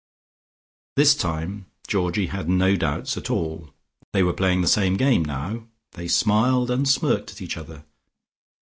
This 0.95 1.13
time 1.13 1.67
Georgie 1.85 2.25
had 2.25 2.49
no 2.49 2.75
doubts 2.75 3.17
at 3.17 3.29
all. 3.29 3.69
They 4.13 4.23
were 4.23 4.33
playing 4.33 4.61
the 4.63 4.67
same 4.67 4.97
game 4.97 5.23
now: 5.23 5.65
they 5.91 6.07
smiled 6.07 6.71
and 6.71 6.89
smirked 6.89 7.29
at 7.29 7.39
each 7.39 7.55
other. 7.55 7.85